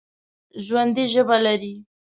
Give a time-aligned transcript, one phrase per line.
[0.65, 1.73] ژوندي ژبه لري